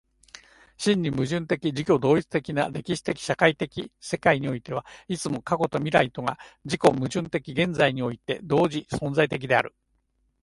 [0.79, 9.75] 真に矛盾的自己同一的な歴史的社会的世界においては、いつも過去と未来とが自己矛盾的に現在において同時存在的である。